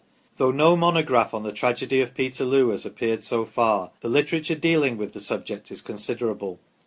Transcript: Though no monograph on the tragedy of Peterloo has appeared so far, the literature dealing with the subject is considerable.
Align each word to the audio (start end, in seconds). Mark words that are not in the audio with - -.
Though 0.37 0.49
no 0.49 0.75
monograph 0.75 1.31
on 1.31 1.43
the 1.43 1.51
tragedy 1.51 2.01
of 2.01 2.15
Peterloo 2.15 2.69
has 2.69 2.87
appeared 2.87 3.23
so 3.23 3.45
far, 3.45 3.91
the 3.99 4.09
literature 4.09 4.55
dealing 4.55 4.97
with 4.97 5.13
the 5.13 5.19
subject 5.19 5.69
is 5.69 5.83
considerable. 5.83 6.57